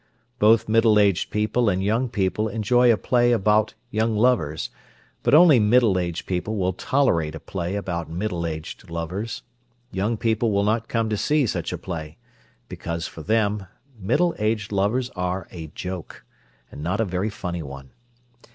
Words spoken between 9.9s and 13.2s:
young people will not come to see such a play, because,